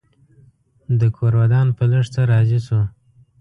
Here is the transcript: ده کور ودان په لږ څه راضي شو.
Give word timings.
ده 0.99 1.07
کور 1.15 1.33
ودان 1.39 1.67
په 1.77 1.83
لږ 1.91 2.05
څه 2.13 2.21
راضي 2.31 2.59
شو. 2.65 2.81